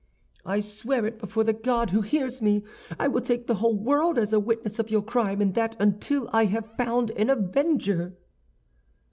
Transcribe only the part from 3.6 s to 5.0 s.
whole world as a witness of